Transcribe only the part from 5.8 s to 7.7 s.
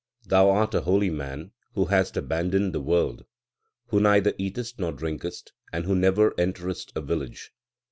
who never enterest a village.